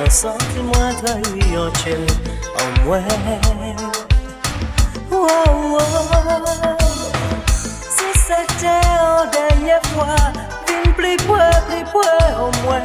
Sentiment 0.09 0.91
en 1.57 1.69
Dieu 1.83 2.05
En 2.59 2.85
moi 2.85 2.99
Oh, 5.11 5.27
oh. 5.47 5.77
Si 7.89 8.19
c'était 8.19 8.67
en 8.99 9.25
dernière 9.31 9.81
fois 9.93 10.15
plus 10.97 11.17
près, 11.17 11.51
plus 11.67 11.83
près 11.85 12.33
en 12.35 12.51
moi 12.63 12.79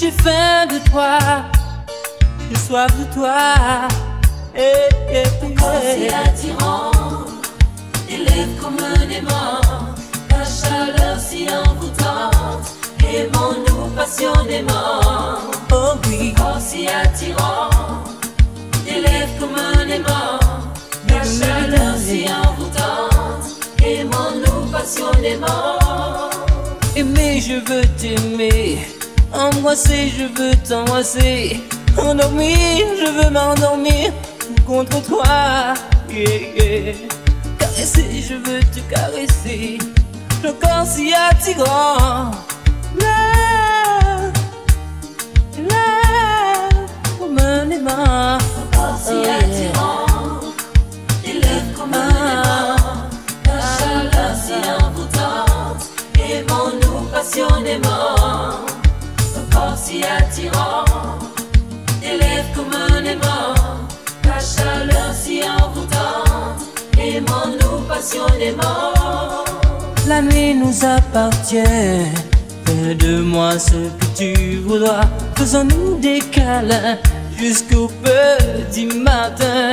J'ai 0.00 0.12
faim 0.12 0.66
de 0.66 0.78
toi, 0.90 1.18
j'ai 2.48 2.56
soif 2.56 2.88
de 2.98 3.04
toi. 3.12 3.86
Eh, 4.56 4.62
eh, 5.12 5.24
Ton 5.38 5.54
corps 5.54 5.82
si 5.82 6.04
eh. 6.04 6.08
attirant, 6.08 6.90
lèvres 8.08 8.62
comme 8.62 8.78
un 8.78 9.10
aimant, 9.10 9.60
ta 10.26 10.42
chaleur 10.42 11.18
si 11.18 11.46
envoûtante, 11.50 12.72
aimons-nous 13.06 13.94
passionnément. 13.94 15.50
Oh 15.70 15.92
oui, 16.08 16.32
corps 16.32 16.58
si 16.58 16.88
attirant, 16.88 17.68
lèvres 18.86 19.38
comme 19.38 19.54
un 19.54 19.86
aimant, 19.86 20.40
ta 21.08 21.20
chaleur 21.24 21.94
si 21.98 22.24
envoûtante, 22.24 23.84
aimons-nous 23.84 24.70
passionnément. 24.72 25.78
aimer, 26.96 27.38
je 27.42 27.56
veux 27.70 27.84
t'aimer. 27.98 28.99
Embrasser, 29.32 30.12
je 30.16 30.24
veux 30.24 30.56
t'embrasser. 30.68 31.60
Endormir, 31.98 32.86
je 32.98 33.10
veux 33.10 33.30
m'endormir 33.30 34.12
contre 34.66 35.02
toi. 35.02 35.74
Caresser, 37.58 38.22
je 38.28 38.34
veux 38.34 38.60
te 38.60 38.80
caresser. 38.92 39.78
Le 40.42 40.52
corps 40.52 40.86
si 40.86 41.12
attirant. 41.12 42.30
Love, 42.98 44.32
love, 45.58 46.88
comme 47.18 47.38
un 47.38 47.70
aimant. 47.70 48.38
Si 59.90 60.04
attirant, 60.04 60.84
tes 62.00 62.16
lèvres 62.18 62.52
comme 62.54 62.74
un 62.74 63.04
aimant, 63.04 63.54
ta 64.22 64.38
chaleur 64.38 65.12
si 65.12 65.40
envoûtante, 65.42 66.62
aimons-nous 66.96 67.80
passionnément. 67.88 68.92
La 70.06 70.22
nuit 70.22 70.54
nous 70.54 70.84
appartient. 70.84 72.06
Fais 72.64 72.94
de 72.94 73.20
moi 73.20 73.58
ce 73.58 73.88
que 73.98 74.06
tu 74.16 74.56
voudras. 74.58 75.06
Faisons-nous 75.36 75.98
des 75.98 76.20
câlins 76.20 76.98
jusqu'au 77.36 77.90
petit 78.02 78.86
matin. 78.86 79.72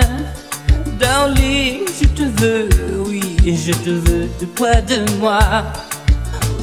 Darling, 1.00 1.82
je 2.02 2.08
te 2.08 2.24
veux, 2.42 2.70
oui, 3.08 3.22
je 3.46 3.72
te 3.72 3.90
veux 3.90 4.28
tout 4.40 4.48
près 4.56 4.82
de 4.82 5.00
moi. 5.20 5.40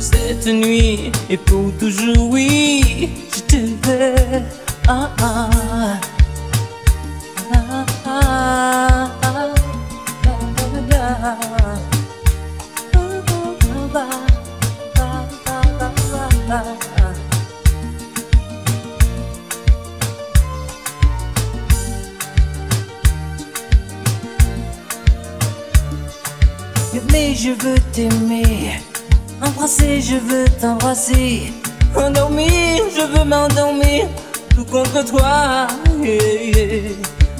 Cette 0.05 0.47
nuit 0.47 1.11
et 1.31 1.39
pour 1.39 1.73
toujours, 1.79 2.29
oui, 2.31 3.09
je 3.35 3.41
te 3.41 3.57
veux. 3.57 4.43
Ah, 4.87 5.11
ah. 5.19 5.51
Ah, 7.51 7.87
ah, 8.05 9.11
ah. 9.25 9.51
Ah, 10.93 11.39
ah. 11.39 11.75
Mais 27.11 27.35
je 27.35 27.51
veux 27.51 27.79
t'aimer, 27.93 28.73
embrasser, 29.47 30.01
je 30.01 30.17
veux 30.17 30.45
t'embrasser, 30.61 31.53
endormir, 31.97 32.83
je 32.97 33.03
veux 33.19 33.25
m'endormir, 33.25 34.07
tout 34.55 34.65
contre 34.65 35.05
toi. 35.05 35.67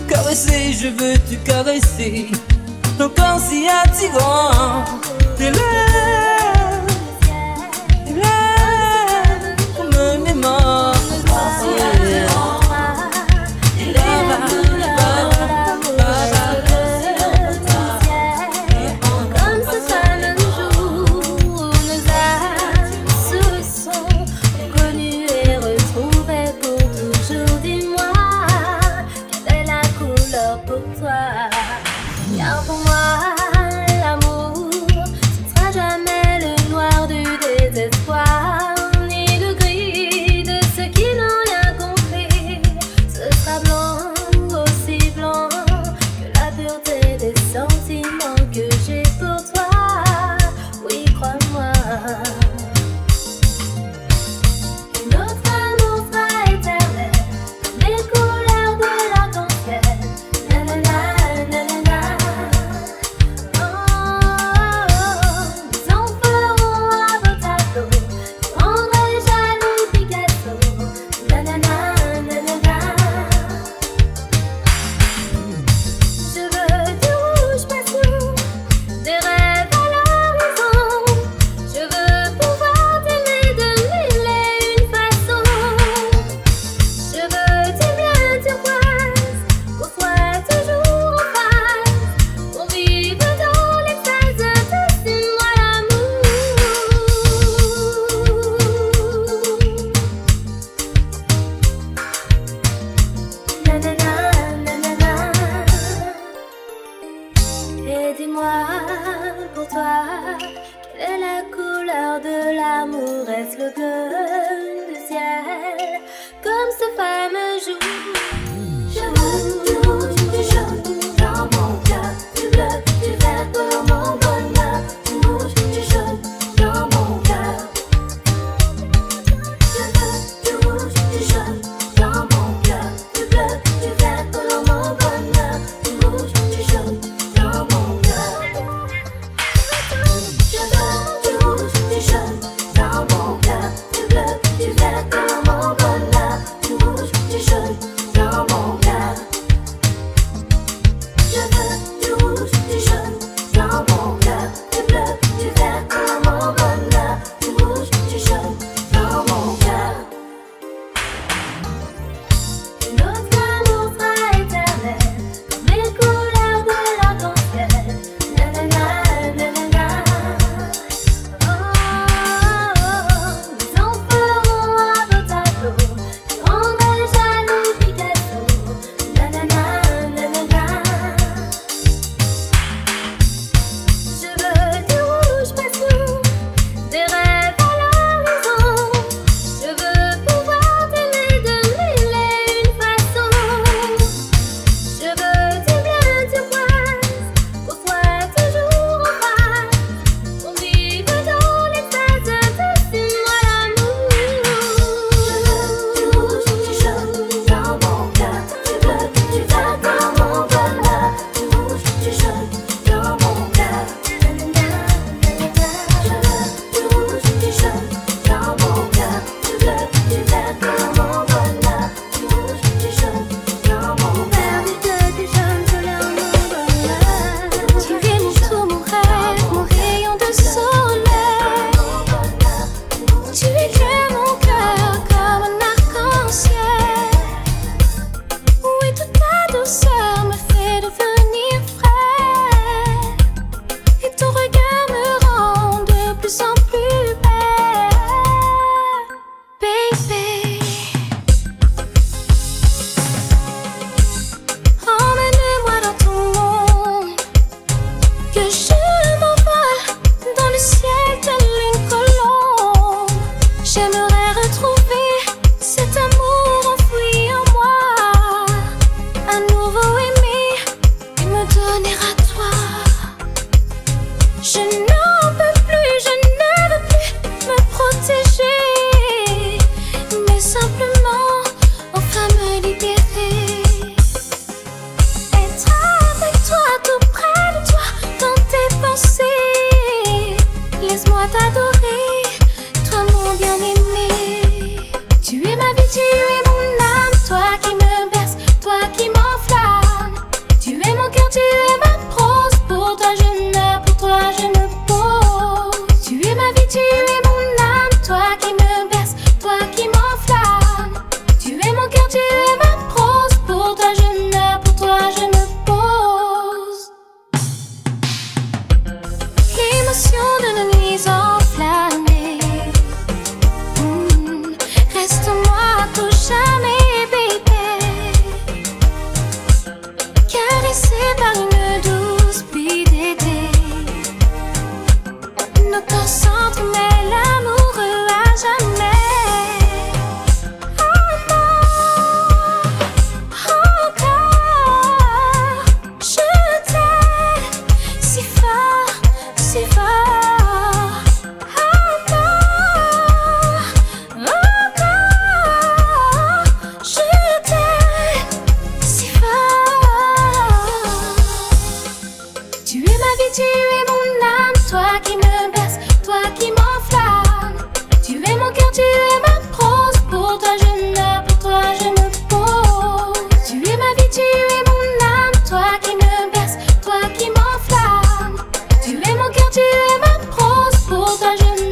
Caresser, 0.09 0.73
je 0.73 0.89
veux 0.89 1.15
te 1.19 1.35
caresser, 1.45 2.29
ton 2.99 3.09
corps 3.09 3.41
si 3.41 3.67
attirant, 3.69 4.85
tes 5.37 5.51
lèvres, 5.51 6.04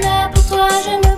ton 0.03 0.57
cœur 0.57 1.12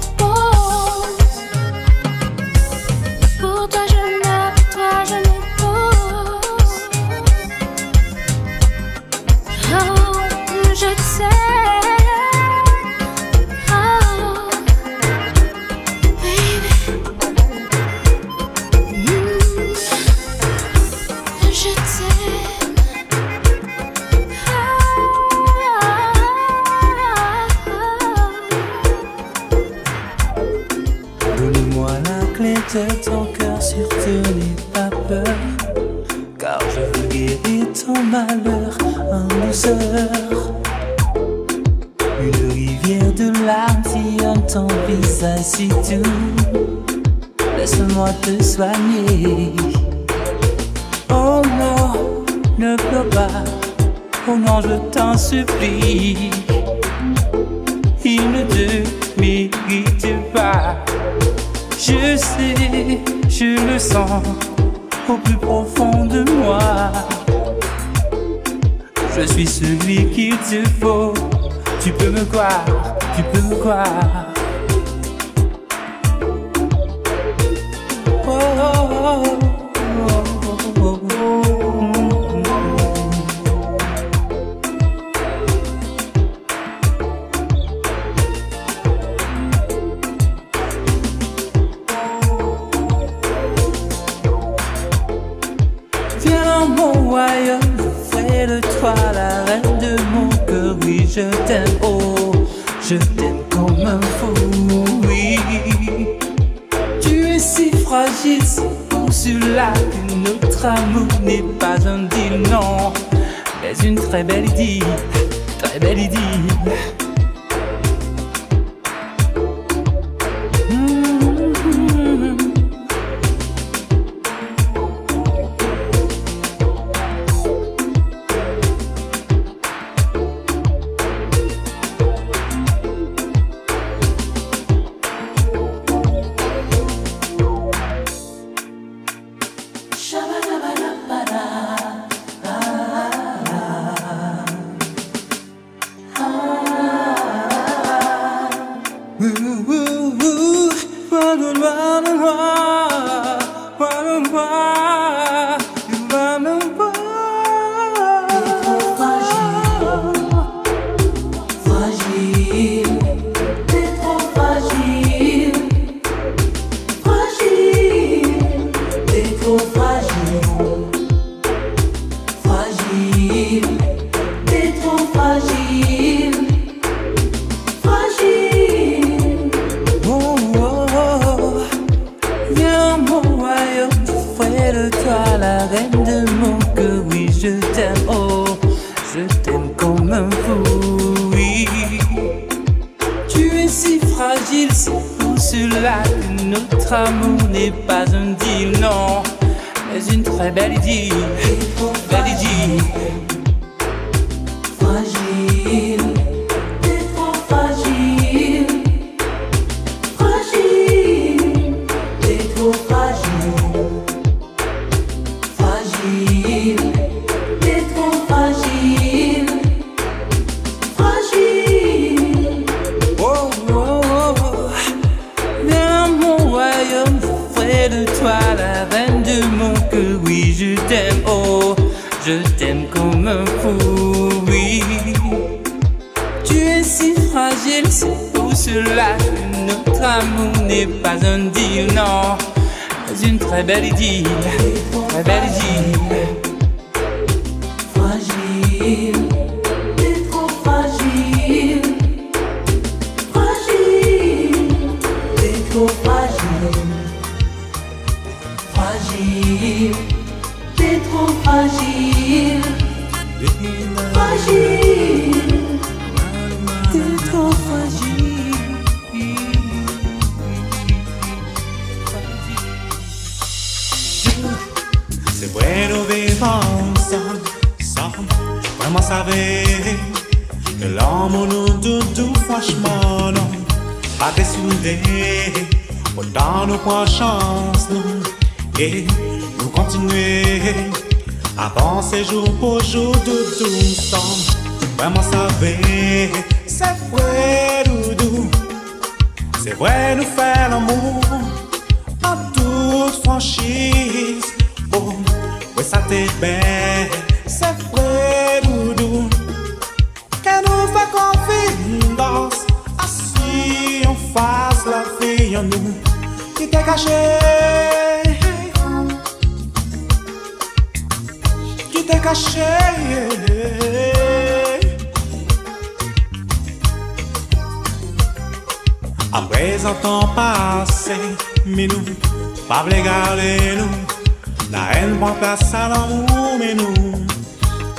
menu 336.65 336.93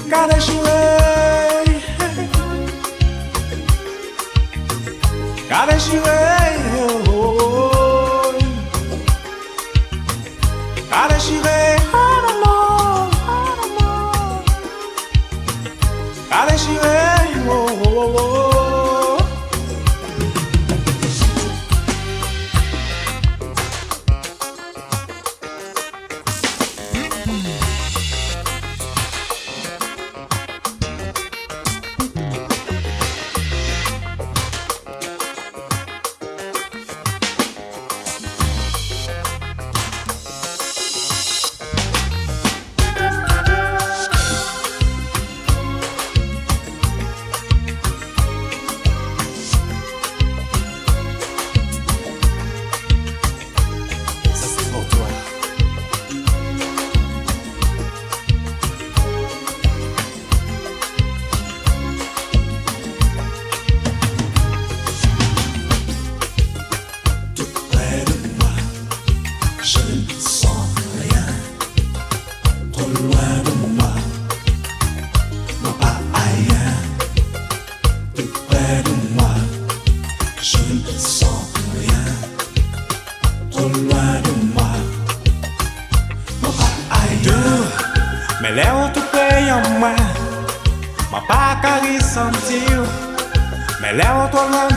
Care 0.10 0.40
și 0.40 0.52
ei 0.52 1.84
Care 5.50 5.78
și 5.78 5.96
ei 5.96 6.56
Care 10.90 11.18
și 11.18 11.34
ei 11.34 11.80
Care 16.30 16.56
și 16.56 16.74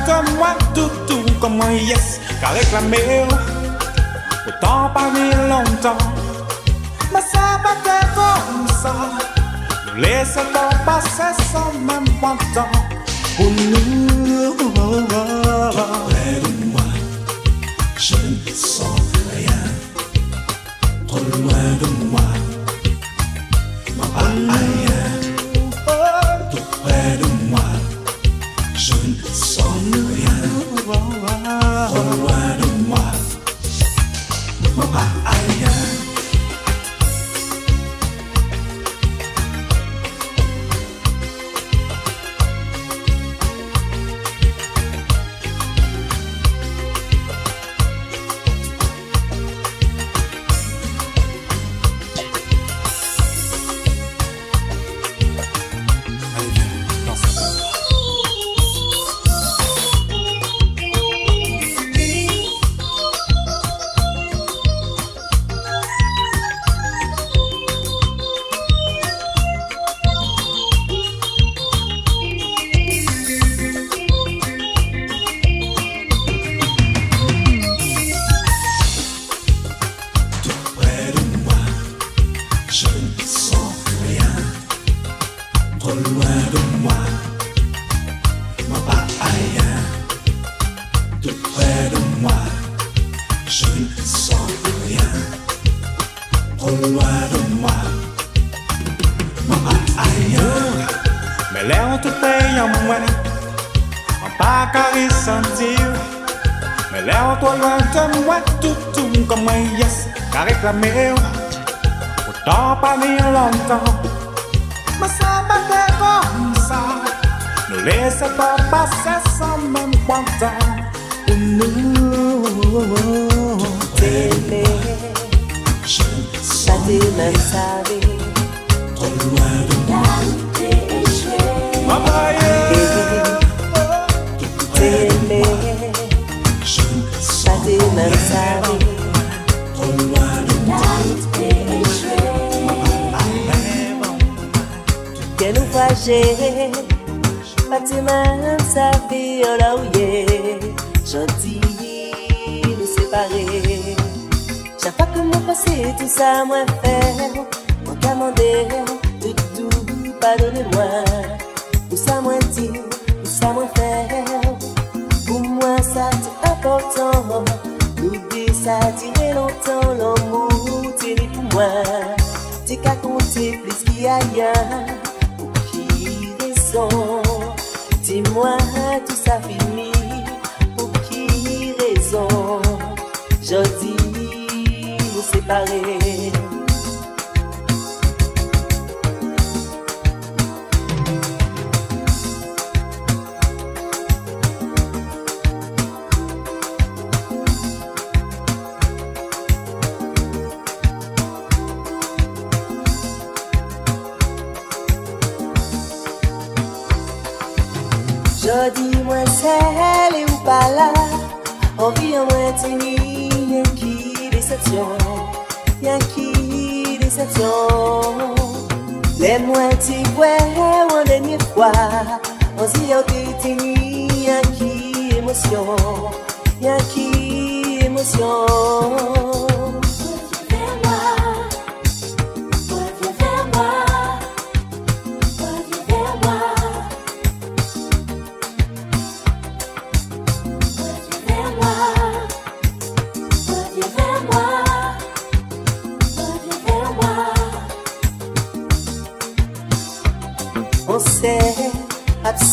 comme 0.08 0.36
moi, 0.36 0.56
tout, 0.74 0.90
tout 1.06 1.22
comme 1.40 1.56
moi, 1.56 1.70
yes, 1.70 2.20
qu'a 2.40 2.48
réclamé. 2.48 3.26
Autant 4.48 4.88
pas 4.94 5.10
mis 5.10 5.30
longtemps, 5.50 5.98
mais 7.12 7.20
ça 7.20 7.60
va 7.62 7.72
faire 7.84 8.08
comme 8.14 8.66
ça. 8.82 8.94
Nous 9.86 10.00
laissons 10.00 10.46
temps 10.54 10.76
passer 10.86 11.34
sans 11.52 11.72
même 11.80 12.08
prendre 12.20 12.42
temps 12.54 12.72
pour 13.36 13.50
nous. 13.50 14.56
Oh, 14.80 15.02
oh, 15.12 15.76
oh, 15.76 16.57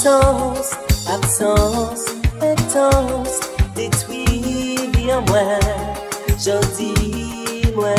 absence, 0.06 0.76
absence, 1.10 2.06
intense, 2.40 3.40
détruit 3.76 4.88
bien 4.94 5.22
moi, 5.22 5.60
je 6.38 6.52
dis 6.78 7.74
moi 7.76 7.90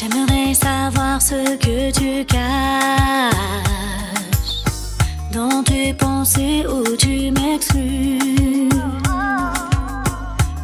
J'aimerais 0.00 0.54
savoir 0.54 1.20
ce 1.20 1.56
que 1.56 1.90
tu 1.90 2.24
caches 2.24 2.38
dans 5.32 5.60
tes 5.64 5.92
pensées 5.92 6.64
où 6.68 6.96
tu 6.96 7.32
m'exclus. 7.32 8.68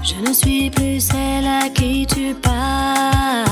Je 0.05 0.15
ne 0.24 0.32
suis 0.32 0.70
plus 0.70 1.01
celle 1.01 1.47
à 1.47 1.69
qui 1.69 2.06
tu 2.06 2.32
parles. 2.35 3.44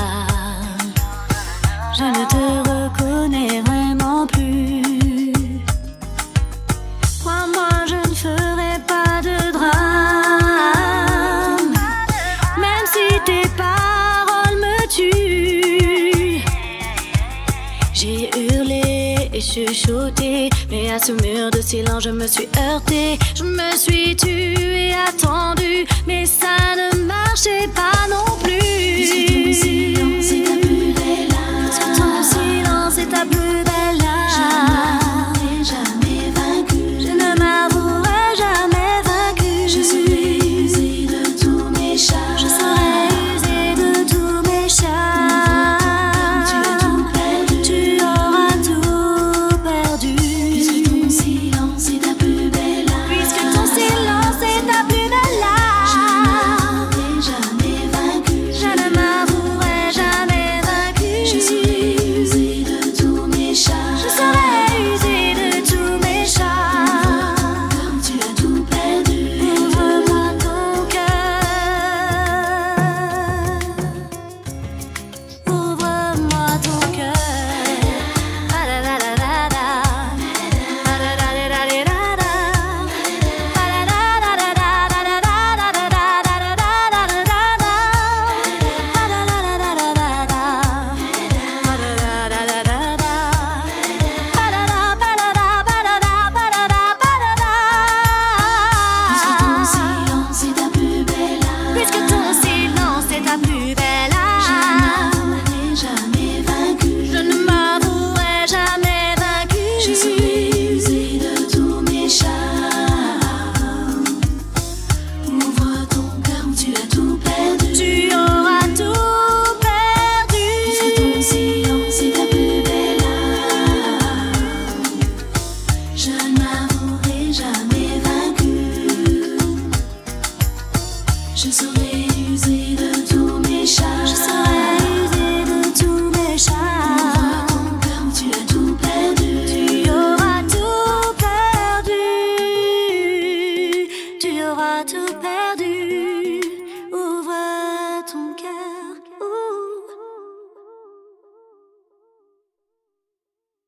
à 20.93 20.99
ce 20.99 21.11
mur 21.11 21.49
de 21.49 21.59
silence, 21.59 22.03
je 22.03 22.11
me 22.11 22.27
suis 22.27 22.47
heurtée, 22.55 23.17
je 23.33 23.43
me 23.43 23.75
suis 23.75 24.15
tuée, 24.15 24.93
attendue, 24.93 25.87
mais 26.05 26.25
ça 26.25 26.55
ne 26.75 26.99
marchait 27.05 27.67
pas 27.73 28.07
non 28.09 28.37
plus. 28.43 28.53